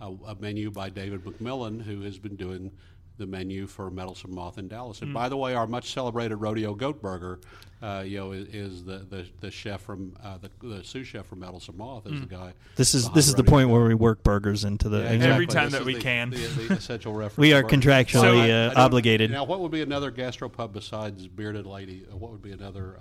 a, 0.00 0.06
a 0.28 0.34
menu 0.40 0.70
by 0.70 0.88
David 0.88 1.24
McMillan, 1.24 1.82
who 1.82 2.00
has 2.02 2.18
been 2.18 2.36
doing 2.36 2.70
the 3.18 3.26
menu 3.26 3.66
for 3.66 3.90
Meddlesome 3.90 4.34
Moth 4.34 4.58
in 4.58 4.68
Dallas. 4.68 4.98
Mm. 4.98 5.02
And 5.02 5.14
by 5.14 5.28
the 5.28 5.36
way, 5.36 5.54
our 5.54 5.66
much 5.66 5.92
celebrated 5.92 6.36
rodeo 6.36 6.74
goat 6.74 7.00
burger, 7.02 7.40
uh, 7.82 8.02
you 8.06 8.18
know, 8.18 8.32
is, 8.32 8.48
is 8.48 8.84
the, 8.84 8.98
the 8.98 9.26
the 9.40 9.50
chef 9.50 9.80
from 9.82 10.16
uh, 10.22 10.38
the 10.38 10.50
the 10.66 10.84
sous 10.84 11.06
chef 11.06 11.26
from 11.26 11.40
Meddlesome 11.40 11.76
Moth 11.76 12.06
is 12.06 12.20
the 12.20 12.26
guy. 12.26 12.52
This 12.76 12.94
is 12.94 13.10
this 13.10 13.28
is 13.28 13.34
the 13.34 13.44
point 13.44 13.68
Goat. 13.68 13.74
where 13.74 13.84
we 13.86 13.94
work 13.94 14.22
burgers 14.22 14.64
into 14.64 14.88
the. 14.88 14.98
Yeah, 14.98 15.26
Every 15.32 15.46
time 15.46 15.64
This 15.66 15.72
that 15.74 15.80
is 15.80 15.86
we 15.86 15.94
the- 15.94 16.00
can. 16.00 16.30
The, 16.30 16.36
the 16.46 16.74
essential 16.74 17.12
reference. 17.12 17.38
We 17.38 17.52
are 17.52 17.62
burgers. 17.62 17.78
contractually, 17.80 18.12
So, 18.12 18.38
uh, 18.38 18.72
I 18.76 18.84
obligated. 18.84 19.30
Now, 19.30 19.44
what 19.44 19.60
would 19.60 19.72
be 19.72 19.82
another 19.82 20.10
gastropub 20.12 20.72
besides 20.72 21.26
Bearded 21.28 21.66
Lady? 21.66 22.06
Uh, 22.10 22.16
What 22.16 22.30
would 22.32 22.42
be 22.42 22.52
another? 22.52 22.96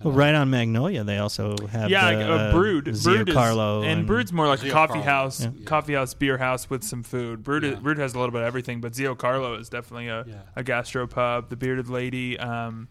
Uh, 0.00 0.08
Well, 0.10 0.14
right 0.16 0.34
on 0.34 0.48
Magnolia, 0.50 1.02
they 1.02 1.18
also 1.18 1.56
have 1.72 1.90
yeah, 1.90 2.12
the, 2.14 2.32
uh, 2.32 2.36
uh, 2.36 2.52
Brewed, 2.52 2.94
Zio 2.94 3.14
Brewed 3.16 3.28
is, 3.30 3.34
Carlo 3.34 3.82
and, 3.82 4.06
Brewed's 4.06 4.32
more 4.32 4.46
like 4.46 4.60
a 4.60 4.62
Zio 4.62 4.72
coffee 4.72 4.92
Carlo. 4.94 5.04
house, 5.04 5.40
Yeah. 5.44 5.50
coffee 5.64 5.94
house, 5.94 6.14
beer 6.14 6.38
house 6.38 6.70
with 6.70 6.84
some 6.84 7.02
food. 7.02 7.42
Brewed, 7.42 7.64
Yeah. 7.64 7.74
Brewed 7.76 7.98
has 7.98 8.14
a 8.14 8.18
little 8.18 8.30
bit 8.32 8.42
of 8.42 8.46
everything, 8.46 8.80
but 8.80 8.94
Zio 8.94 9.14
Carlo 9.16 9.54
is 9.54 9.68
definitely 9.68 10.06
a, 10.08 10.24
Yeah. 10.26 10.34
a 10.54 10.62
gastropub. 10.62 11.48
The 11.48 11.56
Bearded 11.56 11.88
Lady, 11.88 12.38
um, 12.38 12.86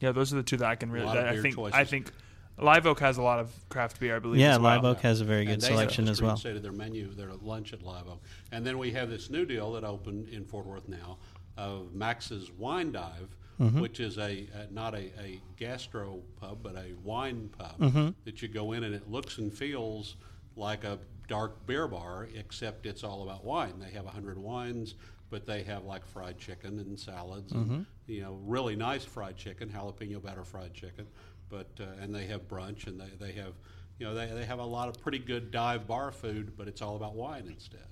yeah, 0.00 0.12
those 0.12 0.32
are 0.32 0.36
the 0.36 0.42
two 0.44 0.56
that 0.58 0.68
I 0.68 0.76
can 0.76 0.92
really. 0.92 1.06
lot 1.06 1.16
of 1.16 1.24
That 1.24 1.30
I 1.30 1.32
beer 1.34 1.42
think 1.42 1.54
choices. 1.56 1.74
I 1.74 1.84
think 1.84 2.12
Live 2.58 2.86
Oak 2.86 3.00
has 3.00 3.16
a 3.16 3.22
lot 3.22 3.40
of 3.40 3.50
craft 3.68 3.98
beer, 3.98 4.14
I 4.14 4.18
believe. 4.20 4.40
Yeah, 4.40 4.52
as 4.52 4.58
well. 4.60 4.76
Live 4.76 4.84
Oak 4.84 5.00
has 5.00 5.20
a 5.20 5.24
very 5.24 5.40
and 5.40 5.50
good 5.50 5.60
they 5.62 5.66
selection 5.68 6.04
have 6.06 6.12
as 6.12 6.22
well. 6.22 6.36
Say 6.36 6.52
to 6.52 6.60
their 6.60 6.70
menu, 6.70 7.12
their 7.14 7.32
lunch 7.42 7.72
at 7.72 7.82
Live 7.82 8.06
Oak, 8.06 8.22
and 8.52 8.64
then 8.64 8.78
we 8.78 8.92
have 8.92 9.10
this 9.10 9.28
new 9.28 9.44
deal 9.44 9.72
that 9.72 9.82
opened 9.82 10.28
in 10.28 10.44
Fort 10.44 10.66
Worth 10.66 10.88
now 10.88 11.18
of 11.56 11.94
Max's 11.94 12.52
Wine 12.52 12.92
Dive, 12.92 13.36
Mm-hmm. 13.60 13.80
which 13.80 14.00
is 14.00 14.18
a, 14.18 14.48
a 14.54 14.66
not 14.72 14.94
a, 14.94 15.12
a 15.20 15.40
gastro 15.56 16.20
pub 16.40 16.58
but 16.62 16.74
a 16.74 16.94
wine 17.04 17.50
pub 17.56 17.78
Mm-hmm. 17.78 18.08
that 18.24 18.42
you 18.42 18.48
go 18.48 18.72
in 18.72 18.82
and 18.82 18.94
it 18.94 19.08
looks 19.10 19.38
and 19.38 19.52
feels 19.52 20.16
like 20.56 20.84
a 20.84 20.98
dark 21.28 21.66
beer 21.66 21.86
bar, 21.88 22.28
except 22.34 22.84
it's 22.86 23.04
all 23.04 23.22
about 23.22 23.44
wine. 23.44 23.74
They 23.78 23.90
have 23.90 24.06
hundred 24.06 24.38
wines. 24.38 24.94
But 25.30 25.46
they 25.46 25.62
have 25.62 25.84
like 25.84 26.04
fried 26.04 26.36
chicken 26.38 26.78
and 26.78 27.00
salads, 27.00 27.52
Mm-hmm. 27.54 27.72
and 27.74 27.86
you 28.06 28.20
know, 28.20 28.38
really 28.44 28.76
nice 28.76 29.02
fried 29.04 29.36
chicken, 29.38 29.70
jalapeno 29.70 30.22
batter 30.22 30.44
fried 30.44 30.74
chicken. 30.74 31.06
But 31.48 31.68
uh, 31.80 32.02
and 32.02 32.14
they 32.14 32.26
have 32.26 32.46
brunch, 32.48 32.86
and 32.86 33.00
they, 33.00 33.08
they 33.18 33.32
have 33.40 33.54
you 33.98 34.06
know, 34.06 34.14
they, 34.14 34.26
they 34.26 34.44
have 34.44 34.58
a 34.58 34.64
lot 34.64 34.88
of 34.88 35.00
pretty 35.00 35.18
good 35.20 35.50
dive 35.50 35.86
bar 35.86 36.12
food, 36.12 36.52
but 36.58 36.68
it's 36.68 36.82
all 36.82 36.96
about 36.96 37.14
wine 37.14 37.44
instead. 37.46 37.86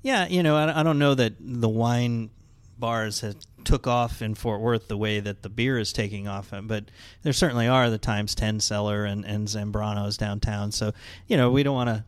Yeah, 0.00 0.28
you 0.28 0.42
know, 0.42 0.56
I, 0.56 0.80
I 0.80 0.82
don't 0.82 0.98
know 0.98 1.14
that 1.14 1.34
the 1.38 1.68
wine 1.68 2.30
bars 2.78 3.20
have 3.20 3.36
took 3.64 3.86
off 3.86 4.22
in 4.22 4.34
Fort 4.34 4.60
Worth 4.60 4.88
the 4.88 4.96
way 4.96 5.20
that 5.20 5.42
the 5.42 5.48
beer 5.48 5.78
is 5.78 5.92
taking 5.92 6.26
off, 6.28 6.52
uh, 6.52 6.60
but 6.60 6.84
there 7.22 7.32
certainly 7.32 7.66
are 7.68 7.90
the 7.90 7.98
Times 7.98 8.34
Ten 8.34 8.60
cellar 8.60 9.04
and, 9.04 9.24
and 9.24 9.48
Zambrano's 9.48 10.16
downtown. 10.16 10.72
So 10.72 10.92
you 11.26 11.36
know, 11.36 11.50
we 11.50 11.62
don't 11.62 11.74
want 11.74 11.88
to 11.90 12.04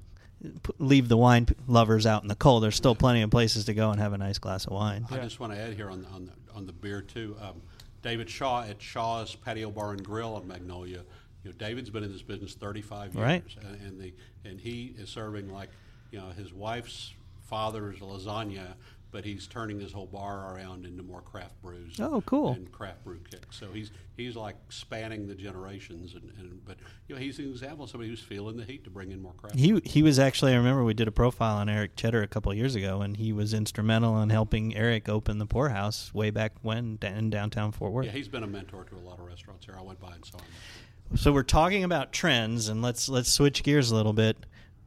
leave 0.79 1.09
the 1.09 1.17
wine 1.19 1.47
lovers 1.67 2.07
out 2.07 2.23
in 2.23 2.29
the 2.29 2.35
cold. 2.35 2.63
There's 2.63 2.77
still 2.77 2.95
plenty 2.95 3.21
of 3.23 3.31
places 3.31 3.67
to 3.67 3.75
go 3.75 3.91
and 3.91 4.01
have 4.01 4.13
a 4.13 4.19
nice 4.19 4.39
glass 4.39 4.65
of 4.67 4.73
wine. 4.73 5.07
I 5.11 5.19
just 5.19 5.39
want 5.41 5.53
to 5.53 5.59
add 5.59 5.75
here 5.75 5.91
on 5.91 6.07
on 6.15 6.27
the, 6.27 6.33
on 6.55 6.67
the 6.67 6.73
beer 6.73 7.03
too. 7.03 7.37
Um, 7.41 7.61
David 8.03 8.31
Shaw 8.31 8.63
at 8.63 8.81
Shaw's 8.81 9.35
Patio 9.35 9.71
Bar 9.71 9.91
and 9.93 10.03
Grill 10.05 10.35
on 10.35 10.49
Magnolia. 10.49 11.03
You 11.45 11.51
know, 11.51 11.57
David's 11.59 11.91
been 11.91 12.03
in 12.05 12.13
this 12.13 12.23
business 12.23 12.55
35 12.55 13.15
years, 13.15 13.17
Right. 13.27 13.45
and, 13.63 13.81
and 13.83 14.01
the 14.01 14.15
and 14.45 14.59
he 14.61 14.95
is 14.99 15.09
serving 15.11 15.53
like 15.53 15.69
you 16.11 16.19
know 16.19 16.29
his 16.37 16.53
wife's 16.53 17.13
father's 17.43 17.99
lasagna, 17.99 18.75
but 19.11 19.25
he's 19.25 19.47
turning 19.47 19.81
his 19.81 19.93
whole 19.93 20.07
bar 20.07 20.55
around 20.55 20.85
into 20.87 21.03
more 21.03 21.21
craft 21.21 21.61
brews. 21.63 21.99
Oh, 22.01 22.23
cool. 22.27 22.53
And 22.53 22.71
craft 22.71 23.05
brew 23.05 23.21
kicks. 23.31 23.59
So 23.59 23.73
he's 23.73 23.91
he's 24.17 24.37
like 24.37 24.57
spanning 24.69 25.27
the 25.27 25.35
generations, 25.35 26.15
and, 26.15 26.33
and 26.39 26.65
but 26.65 26.77
you 27.09 27.15
know 27.15 27.21
he's 27.21 27.39
an 27.39 27.51
example 27.51 27.85
of 27.85 27.91
somebody 27.91 28.11
who's 28.11 28.21
feeling 28.21 28.57
the 28.57 28.65
heat 28.65 28.85
to 28.85 28.91
bring 28.91 29.11
in 29.11 29.21
more 29.21 29.33
craft. 29.33 29.59
He 29.59 29.81
he 29.85 30.03
was 30.03 30.19
actually 30.19 30.53
I 30.53 30.57
remember 30.57 30.85
we 30.85 30.95
did 30.95 31.09
a 31.09 31.13
profile 31.13 31.57
on 31.57 31.69
Eric 31.69 31.97
Cheddar 31.97 32.23
a 32.23 32.29
couple 32.29 32.53
of 32.53 32.59
years 32.59 32.75
ago, 32.75 33.03
and 33.03 33.17
he 33.17 33.33
was 33.33 33.53
instrumental 33.53 34.21
in 34.23 34.31
helping 34.31 34.77
Eric 34.77 35.09
open 35.09 35.39
the 35.39 35.47
Poorhouse 35.47 36.15
way 36.15 36.31
back 36.31 36.53
when 36.63 36.99
in 37.03 37.31
downtown 37.31 37.73
Fort 37.73 37.93
Worth. 37.93 38.07
yeah, 38.07 38.13
he's 38.13 38.29
been 38.29 38.45
a 38.45 38.49
mentor 38.49 38.85
to 38.85 38.97
a 38.97 38.99
lot 38.99 39.19
of 39.19 39.27
restaurants 39.27 39.65
here. 39.65 39.77
I 39.79 39.83
went 39.83 40.01
by 40.01 40.13
and 40.13 40.25
saw 40.25 40.39
him. 40.39 41.17
So 41.17 41.33
we're 41.33 41.43
talking 41.43 41.83
about 41.83 42.13
trends, 42.13 42.69
and 42.69 42.83
let's 42.83 43.09
let's 43.09 43.33
switch 43.33 43.63
gears 43.63 43.91
a 43.91 43.97
little 43.97 44.13
bit. 44.13 44.37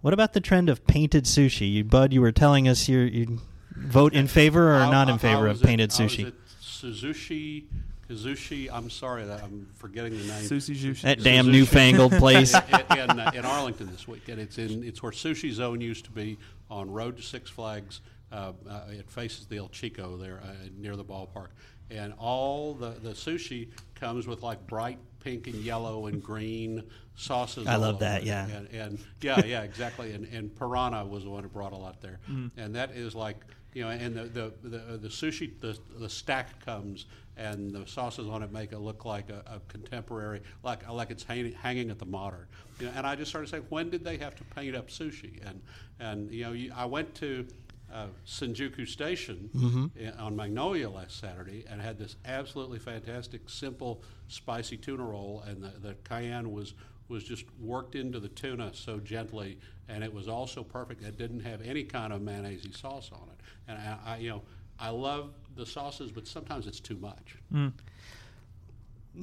What 0.02 0.14
about 0.14 0.34
the 0.34 0.42
trend 0.42 0.70
of 0.70 0.86
painted 0.86 1.26
sushi? 1.26 1.72
You, 1.72 1.84
Bud, 1.86 2.12
you 2.12 2.22
were 2.22 2.32
telling 2.32 2.68
us 2.68 2.88
you 2.88 3.00
you 3.00 3.42
vote 3.84 4.14
in 4.14 4.28
favor 4.28 4.72
or 4.74 4.76
I- 4.82 4.92
not 4.92 5.10
in 5.10 5.18
favor 5.18 5.48
I 5.48 5.52
of 5.52 5.56
was 5.56 5.62
at- 5.62 5.68
painted 5.68 5.92
I 6.00 6.04
was 6.04 6.12
sushi. 6.14 6.28
at 6.28 6.34
Suzushi, 6.62 7.66
Kazushi. 8.10 8.70
I'm 8.72 8.90
sorry 8.90 9.24
that 9.26 9.42
I'm 9.44 9.68
forgetting 9.76 10.12
the 10.18 10.24
name. 10.26 10.44
Sushi 10.44 10.76
Juicy. 10.76 11.02
That 11.08 11.24
damn 11.24 11.46
Suzushi. 11.46 11.52
newfangled 11.52 12.12
place. 12.20 12.54
in, 12.54 13.00
in, 13.00 13.20
uh, 13.20 13.32
in 13.34 13.46
Arlington 13.46 13.90
this 13.92 14.08
week, 14.08 14.28
and 14.28 14.40
it's 14.40 14.58
in 14.58 14.84
it's 14.84 15.02
where 15.02 15.12
Sushi 15.12 15.52
Zone 15.52 15.80
used 15.82 16.06
to 16.06 16.12
be 16.12 16.38
on 16.70 16.92
Road 16.92 17.18
to 17.18 17.24
Six 17.24 17.50
Flags. 17.50 18.02
Uh, 18.32 18.52
uh, 18.68 18.82
it 18.90 19.10
faces 19.10 19.46
the 19.46 19.58
El 19.58 19.70
Chico 19.70 20.18
there 20.18 20.42
uh, 20.44 20.48
near 20.76 20.96
the 20.96 21.06
ballpark, 21.06 21.50
and 21.92 22.14
all 22.18 22.74
the, 22.74 22.90
the 23.04 23.12
sushi 23.12 23.70
comes 23.94 24.26
with 24.26 24.42
like 24.42 24.66
bright 24.66 24.98
pink 25.20 25.46
and 25.46 25.56
yellow 25.58 26.08
and 26.08 26.22
green 26.22 26.84
sauces. 27.16 27.68
I 27.68 27.76
love 27.76 28.00
that, 28.00 28.24
it. 28.24 28.28
yeah. 28.28 28.48
and, 28.48 28.68
and 28.70 29.00
yeah, 29.22 29.46
yeah, 29.46 29.62
exactly. 29.62 30.14
And, 30.14 30.26
and 30.34 30.54
Piranha 30.56 31.06
was 31.06 31.24
the 31.26 31.30
one 31.30 31.44
who 31.44 31.50
brought 31.50 31.74
a 31.74 31.78
lot 31.78 32.02
there, 32.02 32.20
and 32.58 32.74
that 32.76 32.92
is 32.92 33.14
like 33.14 33.38
you 33.74 33.84
know, 33.84 33.90
and 33.90 34.16
the 34.16 34.24
the, 34.24 34.54
the, 34.64 34.98
the 34.98 35.08
sushi 35.08 35.60
the, 35.60 35.78
the 35.98 36.10
stack 36.10 36.64
comes 36.66 37.06
and 37.36 37.72
the 37.74 37.86
sauces 37.88 38.28
on 38.28 38.44
it 38.44 38.52
make 38.52 38.72
it 38.72 38.80
look 38.80 39.06
like 39.06 39.30
a, 39.30 39.44
a 39.48 39.62
contemporary, 39.68 40.42
like 40.64 40.88
like 40.90 41.10
it's 41.10 41.24
hanging, 41.24 41.54
hanging 41.54 41.90
at 41.90 42.00
the 42.00 42.06
modern. 42.06 42.46
You 42.80 42.88
know, 42.88 42.94
and 42.96 43.08
I 43.08 43.16
just 43.16 43.30
started 43.30 43.50
saying, 43.50 43.66
when 43.70 43.90
did 43.90 44.04
they 44.04 44.18
have 44.18 44.36
to 44.36 44.44
paint 44.56 44.76
up 44.76 44.90
sushi? 44.90 45.40
And 45.48 45.62
and 46.00 46.32
you 46.32 46.44
know, 46.44 46.52
you, 46.52 46.72
I 46.76 46.86
went 46.86 47.16
to 47.16 47.48
uh, 47.92 48.08
Shinjuku 48.26 48.88
Station 48.88 49.50
in, 49.96 50.10
on 50.14 50.36
Magnolia 50.36 50.90
last 50.90 51.20
Saturday 51.20 51.66
and 51.70 51.82
had 51.82 51.98
this 52.00 52.16
absolutely 52.26 52.80
fantastic, 52.80 53.50
simple, 53.50 54.04
spicy 54.28 54.78
tuna 54.78 55.04
roll, 55.04 55.44
and 55.48 55.64
the, 55.64 55.72
the 55.80 55.96
cayenne 56.04 56.52
was 56.52 56.74
was 57.08 57.24
just 57.24 57.46
worked 57.60 57.96
into 57.96 58.20
the 58.20 58.30
tuna 58.30 58.72
so 58.74 59.00
gently, 59.00 59.60
and 59.88 60.04
it 60.04 60.14
was 60.14 60.28
also 60.28 60.64
perfect. 60.64 61.04
It 61.04 61.18
didn't 61.18 61.42
have 61.42 61.62
any 61.62 61.84
kind 61.84 62.14
of 62.14 62.22
mayonnaise 62.22 62.66
sauce 62.76 63.12
on 63.12 63.30
it, 63.30 63.42
and 63.68 63.78
I, 63.78 64.14
I 64.14 64.18
you 64.18 64.30
know 64.30 64.44
I 64.80 64.90
love 64.90 65.34
the 65.56 65.66
sauces, 65.66 66.12
but 66.12 66.28
sometimes 66.28 66.68
it's 66.68 66.80
too 66.80 66.98
much. 66.98 67.36
Hmm. 67.52 67.70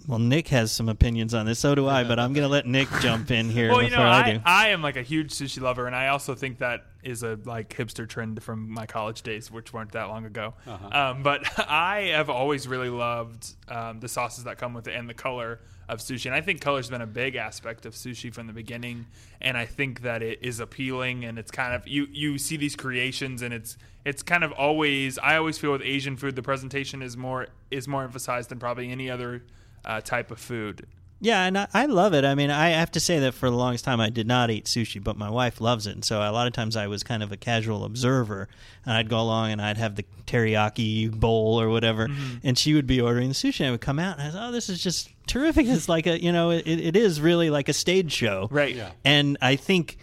Well, 0.07 0.21
Nick 0.21 0.49
has 0.49 0.71
some 0.71 0.89
opinions 0.89 1.35
on 1.35 1.47
this. 1.47 1.59
So 1.59 1.75
do 1.75 1.89
I, 1.89 2.05
but 2.05 2.21
I'm 2.21 2.33
going 2.33 2.45
to 2.45 2.49
let 2.49 2.65
Nick 2.65 2.89
jump 3.01 3.33
in 3.33 3.51
here 3.51 3.71
Well, 3.71 3.81
before 3.81 3.91
you 3.91 3.97
know, 3.97 4.09
I, 4.09 4.21
I, 4.21 4.33
do. 4.33 4.41
I 4.45 4.69
am 4.69 4.83
like 4.83 4.97
a 4.97 5.03
huge 5.03 5.33
sushi 5.33 5.61
lover, 5.61 5.87
and 5.87 5.97
I 5.97 6.09
also 6.09 6.37
think 6.37 6.59
that 6.59 6.87
is 7.03 7.25
a 7.25 7.39
like 7.45 7.75
hipster 7.77 8.09
trend 8.09 8.41
from 8.41 8.71
my 8.71 8.87
college 8.87 9.23
days, 9.23 9.51
which 9.51 9.73
weren't 9.73 9.93
that 9.93 10.05
long 10.05 10.27
ago. 10.27 10.55
Um, 10.93 11.25
but 11.25 11.43
I 11.69 12.13
have 12.15 12.31
always 12.31 12.69
really 12.69 12.89
loved 12.89 13.53
um, 13.69 13.99
the 13.99 14.09
sauces 14.09 14.45
that 14.45 14.59
come 14.59 14.75
with 14.75 14.87
it 14.87 14.95
and 14.95 15.09
the 15.09 15.15
color 15.15 15.61
of 15.89 15.99
sushi, 15.99 16.27
and 16.27 16.35
I 16.37 16.41
think 16.41 16.61
color's 16.61 16.89
been 16.89 17.03
a 17.03 17.07
big 17.07 17.35
aspect 17.35 17.85
of 17.85 17.95
sushi 17.95 18.33
from 18.33 18.47
the 18.47 18.53
beginning. 18.53 19.07
And 19.41 19.57
I 19.57 19.67
think 19.67 20.03
that 20.03 20.23
it 20.23 20.39
is 20.41 20.61
appealing, 20.61 21.25
and 21.25 21.37
it's 21.37 21.51
kind 21.51 21.75
of 21.75 21.89
you 21.89 22.07
you 22.13 22.39
see 22.39 22.57
these 22.57 22.77
creations, 22.77 23.43
and 23.43 23.53
it's 23.53 23.77
it's 24.05 24.23
kind 24.23 24.45
of 24.45 24.53
always 24.53 25.19
I 25.19 25.37
always 25.37 25.59
feel 25.59 25.73
with 25.73 25.83
Asian 25.83 26.17
food 26.17 26.37
the 26.37 26.43
presentation 26.43 27.03
is 27.03 27.17
more 27.17 27.49
is 27.73 27.89
more 27.89 28.05
emphasized 28.05 28.51
than 28.51 28.61
probably 28.61 28.93
any 28.93 29.11
other 29.11 29.43
uh, 29.85 30.01
type 30.01 30.31
of 30.31 30.39
food. 30.39 30.87
Yeah, 31.23 31.45
and 31.45 31.59
I, 31.59 31.69
I 31.75 31.85
love 31.85 32.15
it. 32.15 32.25
I 32.25 32.35
mean, 32.35 32.51
I 32.51 32.71
have 32.71 32.91
to 32.93 33.01
say 33.01 33.19
that 33.19 33.35
for 33.35 33.51
the 33.51 33.57
longest 33.57 33.85
time 33.85 34.01
I 34.01 34.09
did 34.09 34.27
not 34.27 34.51
eat 34.51 34.65
sushi, 34.65 35.05
but 35.05 35.19
my 35.19 35.29
wife 35.29 35.61
loves 35.61 35.87
it, 35.87 35.93
and 35.95 36.05
so 36.05 36.19
a 36.19 36.33
lot 36.33 36.47
of 36.47 36.55
times 36.55 36.77
I 36.77 36.87
was 36.87 37.03
kind 37.03 37.23
of 37.23 37.31
a 37.31 37.37
casual 37.37 37.85
observer, 37.85 38.49
and 38.87 38.95
I'd 38.95 39.11
go 39.11 39.21
along 39.21 39.53
and 39.53 39.61
I'd 39.61 39.77
have 39.77 39.97
the 39.97 40.05
teriyaki 40.27 41.11
bowl 41.11 41.61
or 41.61 41.69
whatever, 41.69 42.09
and 42.43 42.57
she 42.57 42.73
would 42.73 42.87
be 42.87 43.03
ordering 43.03 43.29
the 43.29 43.35
sushi, 43.35 43.61
and 43.61 43.69
I 43.69 43.71
would 43.73 43.83
come 43.83 43.99
out 43.99 44.19
and 44.19 44.23
I 44.23 44.27
was, 44.27 44.37
oh, 44.37 44.53
this 44.53 44.71
is 44.71 44.83
just 44.83 45.11
terrific. 45.27 45.67
It's 45.69 45.91
like 45.91 46.07
a, 46.07 46.23
you 46.23 46.33
know, 46.33 46.51
it, 46.53 46.67
it 46.67 46.97
is 46.97 47.21
really 47.21 47.51
like 47.51 47.69
a 47.69 47.75
stage 47.75 48.13
show, 48.13 48.49
Right. 48.51 48.75
Yeah. 48.75 48.93
And 49.05 49.37
I 49.43 49.57
think 49.57 49.99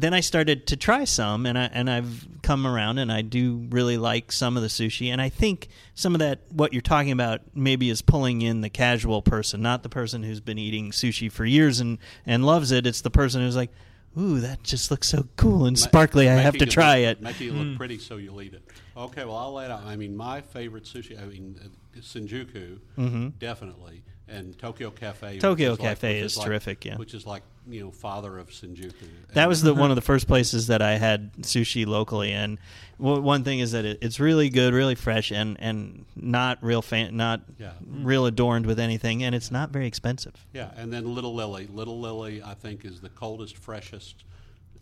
then 0.00 0.14
I 0.14 0.20
started 0.20 0.68
to 0.68 0.76
try 0.76 1.04
some, 1.04 1.44
and 1.44 1.58
I 1.58 1.64
and 1.72 1.90
I've 1.90 2.26
come 2.42 2.66
around, 2.66 2.98
and 2.98 3.10
I 3.10 3.22
do 3.22 3.66
really 3.70 3.98
like 3.98 4.30
some 4.30 4.56
of 4.56 4.62
the 4.62 4.68
sushi, 4.68 5.08
and 5.08 5.20
I 5.20 5.28
think 5.28 5.68
some 5.94 6.14
of 6.14 6.20
that 6.20 6.40
what 6.50 6.72
you're 6.72 6.82
talking 6.82 7.12
about 7.12 7.40
maybe 7.54 7.90
is 7.90 8.00
pulling 8.00 8.42
in 8.42 8.60
the 8.60 8.70
casual 8.70 9.22
person, 9.22 9.60
not 9.60 9.82
the 9.82 9.88
person 9.88 10.22
who's 10.22 10.40
been 10.40 10.58
eating 10.58 10.92
sushi 10.92 11.30
for 11.30 11.44
years 11.44 11.80
and 11.80 11.98
and 12.24 12.46
loves 12.46 12.70
it. 12.70 12.86
It's 12.86 13.00
the 13.00 13.10
person 13.10 13.40
who's 13.40 13.56
like, 13.56 13.70
ooh, 14.16 14.40
that 14.40 14.62
just 14.62 14.90
looks 14.90 15.08
so 15.08 15.26
cool 15.36 15.66
and 15.66 15.78
sparkly. 15.78 16.28
I 16.28 16.34
have 16.34 16.58
to 16.58 16.66
try 16.66 17.00
look, 17.00 17.18
it. 17.18 17.22
Making 17.22 17.48
it 17.48 17.52
look 17.52 17.76
pretty 17.78 17.98
so 17.98 18.16
you'll 18.16 18.40
eat 18.40 18.54
it. 18.54 18.62
Okay, 18.96 19.24
well 19.24 19.36
I'll 19.36 19.54
lay 19.54 19.66
out. 19.66 19.84
I 19.84 19.96
mean, 19.96 20.16
my 20.16 20.40
favorite 20.40 20.84
sushi. 20.84 21.20
I 21.20 21.26
mean, 21.26 21.58
uh, 21.64 22.00
Shinjuku, 22.00 23.38
definitely, 23.38 24.04
and 24.28 24.56
Tokyo 24.58 24.90
Cafe. 24.90 25.38
Tokyo 25.38 25.72
is 25.72 25.78
like- 25.80 25.88
Cafe 25.88 26.20
is 26.20 26.36
like- 26.36 26.46
terrific, 26.46 26.84
yeah. 26.84 26.96
which 26.96 27.14
is 27.14 27.26
like 27.26 27.42
you 27.68 27.80
know 27.84 27.90
father 27.90 28.38
of 28.38 28.48
Shinjuku. 28.48 28.92
That 29.34 29.42
And- 29.42 29.48
was 29.48 29.62
the 29.62 29.74
one 29.84 29.90
of 29.90 29.94
the 29.96 30.02
first 30.02 30.26
places 30.26 30.66
that 30.68 30.80
I 30.82 30.96
had 30.98 31.32
sushi 31.42 31.86
locally, 31.86 32.32
and 32.32 32.58
w- 32.98 33.20
one 33.20 33.44
thing 33.44 33.58
is 33.58 33.72
that 33.72 33.84
it, 33.84 33.98
it's 34.00 34.18
really 34.20 34.48
good, 34.48 34.72
really 34.74 34.94
fresh, 34.94 35.30
and, 35.32 35.56
and 35.60 36.04
not 36.16 36.58
real 36.62 36.82
fan, 36.82 37.16
not 37.16 37.42
Yeah. 37.58 37.72
real 37.86 38.26
adorned 38.26 38.66
with 38.66 38.78
anything, 38.80 39.22
and 39.22 39.34
it's 39.34 39.50
not 39.50 39.70
very 39.70 39.86
expensive. 39.86 40.46
Yeah, 40.54 40.70
and 40.76 40.92
then 40.92 41.14
Little 41.14 41.34
Lily. 41.34 41.66
Little 41.66 42.00
Lily, 42.00 42.42
I 42.42 42.54
think, 42.54 42.84
is 42.84 43.00
the 43.00 43.10
coldest, 43.10 43.56
freshest, 43.56 44.24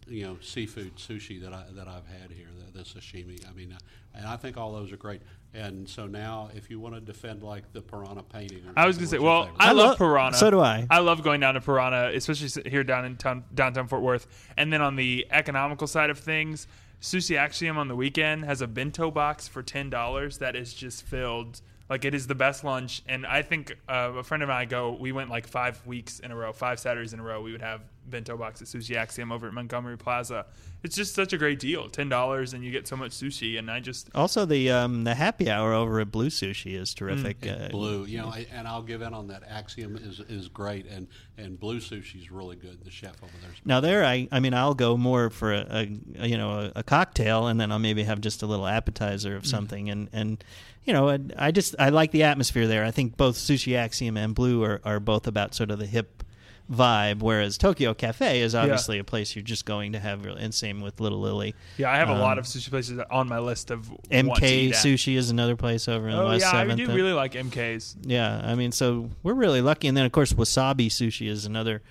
you 0.07 0.25
know, 0.25 0.37
seafood 0.41 0.97
sushi 0.97 1.41
that 1.43 1.53
I 1.53 1.65
that 1.73 1.89
I've 1.89 2.07
had 2.07 2.31
here. 2.31 2.47
The, 2.73 2.79
the 2.79 2.85
sashimi. 2.85 3.49
I 3.49 3.53
mean, 3.53 3.73
uh, 3.73 3.79
and 4.15 4.27
I 4.27 4.37
think 4.37 4.57
all 4.57 4.73
those 4.73 4.93
are 4.93 4.97
great. 4.97 5.23
And 5.55 5.89
so 5.89 6.07
now, 6.07 6.51
if 6.55 6.69
you 6.71 6.79
want 6.79 6.95
to 6.95 7.01
defend 7.01 7.43
like 7.43 7.73
the 7.73 7.81
piranha 7.81 8.23
painting, 8.23 8.59
or 8.67 8.73
I 8.77 8.87
was 8.87 8.97
gonna 8.97 9.09
say, 9.09 9.19
well, 9.19 9.45
favorite? 9.47 9.57
I, 9.63 9.69
I 9.69 9.73
love 9.73 9.89
love- 9.89 9.99
Piranha. 9.99 10.37
so 10.37 10.51
do 10.51 10.61
I. 10.61 10.87
I 10.91 10.99
love 10.99 11.23
going 11.23 11.41
down 11.41 11.55
to 11.55 11.61
Piranha, 11.61 12.13
especially 12.15 12.71
here 12.71 12.85
down 12.85 13.05
in 13.05 13.17
town, 13.17 13.45
downtown 13.55 13.89
Fort 13.89 14.03
Worth. 14.03 14.27
And 14.57 14.73
then 14.73 14.83
on 14.83 14.97
the 14.97 15.27
economical 15.31 15.87
side 15.87 16.11
of 16.11 16.19
things, 16.19 16.67
Sushi 17.01 17.37
Axiom 17.37 17.79
on 17.79 17.89
the 17.89 17.97
weekend 17.97 18.45
has 18.45 18.61
a 18.61 18.67
bento 18.67 19.11
box 19.11 19.49
for 19.49 19.63
ten 19.63 19.91
dollars 19.91 20.39
that 20.39 20.57
is 20.57 20.73
just 20.75 21.05
filled. 21.05 21.61
Like 21.89 22.05
it 22.05 22.15
is 22.15 22.27
the 22.27 22.35
best 22.35 22.65
lunch, 22.65 23.03
and 23.09 23.25
I 23.25 23.43
think 23.43 23.77
uh, 23.89 24.13
a 24.17 24.23
friend 24.25 24.43
of 24.43 24.49
mine 24.49 24.63
I 24.63 24.65
go. 24.65 24.97
We 24.99 25.13
went 25.13 25.31
like 25.31 25.47
five 25.47 25.87
weeks 25.87 26.19
in 26.19 26.33
a 26.33 26.37
row, 26.37 26.53
five 26.53 26.81
Saturdays 26.81 27.13
in 27.13 27.21
a 27.21 27.23
row. 27.23 27.41
We 27.41 27.53
would 27.53 27.63
have 27.63 27.81
bento 28.09 28.37
box 28.37 28.63
at 28.63 28.69
Sushi 28.69 28.95
Axiom 28.97 29.33
over 29.33 29.47
at 29.49 29.53
Montgomery 29.53 29.97
Plaza. 29.99 30.47
It's 30.83 30.95
just 30.95 31.15
such 31.15 31.33
a 31.33 31.39
great 31.39 31.59
deal, 31.59 31.89
ten 31.89 32.09
dollars, 32.09 32.55
and 32.55 32.63
you 32.63 32.71
get 32.71 32.87
so 32.87 32.97
much 32.97 33.11
sushi. 33.13 33.59
And 33.59 33.71
I 33.71 33.81
just 33.81 34.09
Also, 34.15 34.45
the 34.45 34.71
um, 34.71 35.05
the 35.05 35.15
happy 35.15 35.51
hour 35.51 35.73
over 35.73 35.99
at 36.01 36.13
Blue 36.13 36.29
Sushi 36.29 36.79
is 36.81 36.95
terrific. 36.95 37.45
Uh, 37.47 37.69
Blue, 37.69 38.05
you 38.05 38.19
know, 38.19 38.29
I- 38.29 38.47
and 38.53 38.69
I'll 38.69 38.83
give 38.83 39.03
in 39.03 39.13
on 39.13 39.27
that. 39.29 39.43
Axiom 39.49 39.97
is 39.97 40.21
is 40.21 40.49
great, 40.49 40.87
and 40.87 41.09
and 41.37 41.59
Blue 41.59 41.81
Sushi's 41.81 42.31
really 42.31 42.57
good. 42.57 42.85
The 42.85 42.91
chef 42.91 43.21
over 43.23 43.33
there. 43.43 43.51
Now 43.65 43.81
there, 43.81 44.05
I 44.05 44.29
I 44.31 44.39
mean, 44.41 44.55
I'll 44.55 44.75
go 44.75 44.97
more 44.97 45.31
for 45.31 45.53
a, 45.53 45.67
a, 45.71 45.89
a, 46.21 46.27
you 46.29 46.37
know 46.39 46.61
a, 46.61 46.73
a 46.77 46.83
cocktail, 46.85 47.49
and 47.49 47.61
then 47.61 47.73
I'll 47.73 47.79
maybe 47.81 48.05
have 48.05 48.21
just 48.21 48.43
a 48.43 48.47
little 48.47 48.67
appetizer 48.67 49.35
of 49.35 49.47
something, 49.47 49.91
and 49.91 50.09
and 50.13 50.45
you 50.85 50.93
know 50.93 51.09
I, 51.09 51.19
I 51.37 51.51
just 51.51 51.75
I 51.81 51.89
like 51.89 52.13
the 52.13 52.23
atmosphere 52.23 52.69
there. 52.69 52.85
I 52.85 52.93
think 52.93 53.17
both 53.17 53.37
Sushi 53.37 53.77
Axiom 53.77 54.17
and 54.17 54.35
Blue 54.37 54.63
are, 54.63 54.81
are 54.85 55.01
both 55.01 55.27
about 55.27 55.55
sort 55.55 55.73
of 55.73 55.79
the 55.81 55.87
hip 55.87 56.23
vibe, 56.71 57.21
whereas 57.21 57.57
Tokyo 57.59 57.95
Cafe 57.95 58.41
is 58.41 58.55
obviously 58.55 58.99
a 58.99 59.05
place 59.05 59.37
you're 59.37 59.43
just 59.43 59.65
going 59.65 59.93
to 59.93 60.01
have, 60.01 60.25
real- 60.25 60.35
and 60.37 60.53
same 60.55 60.81
with 60.81 61.01
Little 61.01 61.21
Lily. 61.21 61.55
yeah, 61.77 61.91
I 61.91 61.97
have 61.97 62.09
a 62.09 62.15
lot 62.19 62.33
Um, 62.33 62.39
of 62.41 62.45
sushi 62.47 62.71
places 62.71 62.99
on 63.11 63.29
my 63.29 63.39
list 63.39 63.71
of 63.71 63.89
want 63.91 64.03
to 64.11 64.13
MK 64.13 64.51
eat 64.51 64.73
at. 64.75 64.85
Sushi 64.85 65.17
is 65.17 65.31
another 65.31 65.55
place 65.57 65.87
over 65.89 66.09
in 66.09 66.15
Oh 66.15 66.27
West 66.27 66.43
yeah, 66.45 66.49
I 66.51 66.63
Seventh. 66.63 66.79
do 66.79 66.93
really 66.95 67.13
like 67.13 67.33
MKs. 67.35 67.97
Yeah, 68.03 68.41
I 68.45 68.55
mean, 68.57 68.73
so 68.73 69.11
we're 69.23 69.35
really 69.35 69.61
lucky. 69.61 69.87
And 69.89 69.97
then, 69.97 70.05
of 70.07 70.13
course, 70.13 70.33
Wasabi 70.33 70.87
Sushi 70.89 71.29
is 71.29 71.47
another 71.47 71.83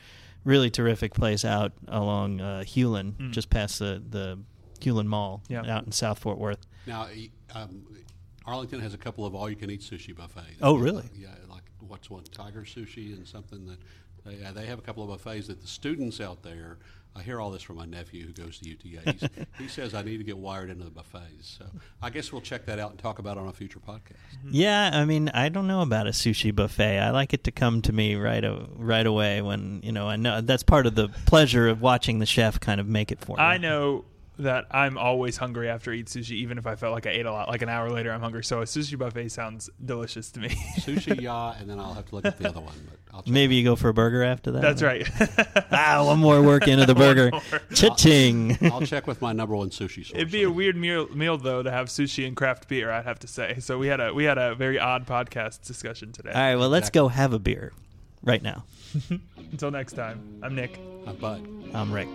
really 0.44 0.70
terrific 0.70 1.14
place 1.14 1.46
out 1.46 1.72
along 1.88 2.42
uh, 2.42 2.64
Hulen, 2.66 3.32
just 3.32 3.50
past 3.50 3.80
the, 3.80 4.04
the 4.10 4.38
Hulen 4.82 5.06
Mall 5.08 5.42
Yeah. 5.48 5.62
out 5.74 5.86
in 5.86 5.92
South 5.94 6.20
Fort 6.20 6.38
Worth. 6.38 6.68
Now, 6.86 7.08
um, 7.56 7.82
Arlington 8.46 8.80
has 8.82 8.94
a 8.94 8.98
couple 8.98 9.26
of 9.26 9.34
all-you-can-eat 9.34 9.82
sushi 9.82 10.16
buffets. 10.16 10.58
Oh, 10.62 10.76
really? 10.76 11.06
Yeah, 11.16 11.30
like 11.50 11.64
what's 11.80 12.10
one, 12.12 12.26
Tiger 12.26 12.62
Sushi, 12.62 13.16
and 13.18 13.28
something 13.28 13.66
that 13.66 13.80
they, 14.26 14.44
uh, 14.44 14.52
they 14.52 14.66
have 14.66 14.80
a 14.80 14.82
couple 14.82 15.04
of 15.04 15.10
buffets 15.10 15.48
that 15.48 15.62
the 15.62 15.68
students 15.68 16.20
out 16.20 16.44
there. 16.44 16.78
I 17.18 17.22
hear 17.22 17.40
all 17.40 17.50
this 17.50 17.62
from 17.62 17.78
my 17.78 17.86
nephew 17.86 18.26
who 18.26 18.34
goes 18.34 18.60
to 18.60 18.68
UTA. 18.68 19.12
He's, 19.14 19.30
he 19.58 19.68
says 19.70 19.94
I 19.94 20.02
need 20.02 20.18
to 20.18 20.26
get 20.26 20.38
wired 20.38 20.70
into 20.70 20.84
the 20.84 20.92
buffets. 20.92 21.58
So 21.58 21.66
I 22.02 22.10
guess 22.10 22.34
we'll 22.34 22.42
check 22.42 22.66
that 22.66 22.78
out 22.78 22.92
and 22.92 23.00
talk 23.00 23.20
about 23.20 23.38
it 23.38 23.40
on 23.40 23.48
a 23.48 23.54
future 23.54 23.80
podcast. 23.80 24.18
Yeah, 24.44 24.90
I 24.92 25.06
mean, 25.06 25.30
I 25.30 25.48
don't 25.48 25.66
know 25.66 25.82
about 25.82 26.08
a 26.08 26.10
sushi 26.10 26.54
buffet. 26.54 27.00
I 27.00 27.12
like 27.12 27.34
it 27.34 27.46
to 27.46 27.52
come 27.52 27.82
to 27.84 27.94
me 27.94 28.16
right 28.16 28.44
a, 28.44 28.66
right 28.76 29.06
away 29.06 29.42
when 29.42 29.80
you 29.82 29.94
know 29.94 30.10
I 30.10 30.18
know 30.18 30.42
that's 30.42 30.64
part 30.64 30.88
of 30.88 30.96
the 30.96 31.08
pleasure 31.26 31.70
of 31.70 31.82
watching 31.82 32.20
the 32.20 32.26
chef 32.26 32.60
kind 32.60 32.82
of 32.82 32.88
make 32.88 33.14
it 33.14 33.22
for 33.22 33.38
me. 33.38 33.44
I 33.44 33.60
know 33.60 34.04
that 34.40 34.66
I'm 34.72 34.98
always 34.98 35.38
hungry 35.38 35.70
after 35.70 35.92
I 35.92 35.96
eat 35.96 36.08
sushi, 36.08 36.32
even 36.32 36.58
if 36.58 36.68
I 36.68 36.76
felt 36.76 36.94
like 36.94 37.06
I 37.08 37.12
ate 37.12 37.26
a 37.26 37.32
lot. 37.32 37.48
Like 37.48 37.62
an 37.62 37.70
hour 37.70 37.90
later, 37.90 38.12
I'm 38.12 38.20
hungry. 38.22 38.44
So 38.44 38.62
a 38.62 38.66
sushi 38.66 38.98
buffet 38.98 39.30
sounds 39.30 39.70
delicious 39.84 40.30
to 40.32 40.40
me. 40.42 40.50
Sushi, 40.80 41.22
yeah, 41.22 41.54
and 41.60 41.70
then 41.70 41.80
I'll 41.80 41.94
have 41.94 42.06
to 42.10 42.16
look 42.16 42.26
at 42.26 42.38
the 42.38 42.50
other 42.50 42.60
one. 42.60 42.74
But 42.90 43.00
I'll 43.14 43.22
check 43.24 43.32
Maybe 43.34 43.56
you 43.56 43.64
go 43.64 43.76
for 43.76 43.90
a 43.90 43.94
burger 43.94 44.24
after 44.24 44.52
that. 44.52 44.62
That's 44.62 44.82
right. 44.82 45.08
Ah, 45.72 46.04
one 46.06 46.20
more 46.20 46.42
work 46.42 46.68
into 46.68 46.86
the 46.86 46.96
burger. 47.06 47.32
more. 47.32 47.42
Cha-ching. 47.74 48.58
I'll 48.72 48.82
check 48.82 49.08
with 49.08 49.22
my 49.22 49.34
number 49.34 49.56
one 49.56 49.70
sushi 49.70 50.06
source. 50.06 50.12
It'd 50.14 50.32
be 50.32 50.44
a 50.44 50.52
weird 50.52 50.76
meal, 50.76 51.08
meal 51.10 51.38
though 51.38 51.64
to 51.64 51.72
have 51.72 51.88
sushi 51.88 52.26
and 52.28 52.36
craft 52.36 52.68
beer. 52.68 52.92
I'd 52.92 53.06
have 53.06 53.20
to 53.20 53.28
say. 53.28 53.58
So 53.60 53.78
we 53.78 53.88
had 53.88 54.00
a 54.00 54.14
we 54.14 54.24
had 54.26 54.38
a 54.38 54.56
very 54.56 54.80
odd 54.80 55.06
podcast 55.06 55.66
discussion 55.66 56.12
today. 56.12 56.32
All 56.32 56.40
right, 56.42 56.56
well, 56.56 56.70
let's 56.70 56.90
go 56.90 57.08
have 57.08 57.34
a 57.34 57.40
beer 57.40 57.72
right 58.24 58.42
now. 58.42 58.64
Until 59.52 59.72
next 59.72 59.94
time, 59.94 60.40
I'm 60.44 60.56
Nick. 60.56 60.80
Uh, 61.06 61.14
Bud. 61.14 61.46
I'm 61.74 61.92
Rick. 61.92 62.08